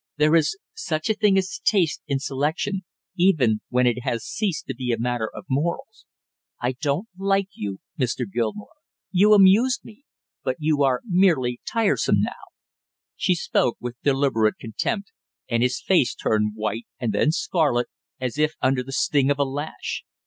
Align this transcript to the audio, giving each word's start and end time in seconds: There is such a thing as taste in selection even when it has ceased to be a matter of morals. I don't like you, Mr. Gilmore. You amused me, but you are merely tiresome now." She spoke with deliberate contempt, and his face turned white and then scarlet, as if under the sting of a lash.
There 0.17 0.35
is 0.35 0.57
such 0.73 1.11
a 1.11 1.13
thing 1.13 1.37
as 1.37 1.61
taste 1.63 2.01
in 2.07 2.17
selection 2.17 2.81
even 3.15 3.61
when 3.69 3.85
it 3.85 4.01
has 4.01 4.25
ceased 4.25 4.65
to 4.65 4.73
be 4.73 4.91
a 4.91 4.97
matter 4.99 5.29
of 5.31 5.45
morals. 5.47 6.07
I 6.59 6.71
don't 6.71 7.07
like 7.19 7.49
you, 7.53 7.81
Mr. 7.99 8.25
Gilmore. 8.27 8.73
You 9.11 9.35
amused 9.35 9.85
me, 9.85 10.05
but 10.43 10.55
you 10.57 10.81
are 10.81 11.03
merely 11.05 11.61
tiresome 11.71 12.17
now." 12.19 12.49
She 13.15 13.35
spoke 13.35 13.77
with 13.79 13.95
deliberate 14.01 14.57
contempt, 14.59 15.11
and 15.47 15.61
his 15.61 15.79
face 15.79 16.15
turned 16.15 16.53
white 16.55 16.87
and 16.99 17.13
then 17.13 17.31
scarlet, 17.31 17.87
as 18.19 18.39
if 18.39 18.55
under 18.59 18.81
the 18.81 18.91
sting 18.91 19.29
of 19.29 19.37
a 19.37 19.45
lash. 19.45 20.03